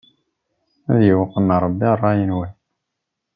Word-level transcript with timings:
Ad 0.93 1.01
yewqem 1.07 1.49
Rebbi 1.63 1.89
rray-nwen. 1.95 2.51